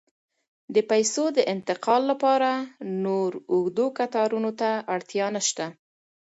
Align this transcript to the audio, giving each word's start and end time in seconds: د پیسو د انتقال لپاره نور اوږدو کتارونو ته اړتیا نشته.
د 0.75 0.77
پیسو 0.89 1.23
د 1.37 1.39
انتقال 1.53 2.01
لپاره 2.11 2.49
نور 3.05 3.31
اوږدو 3.53 3.85
کتارونو 3.99 4.51
ته 4.59 4.69
اړتیا 4.95 5.25
نشته. 5.35 5.65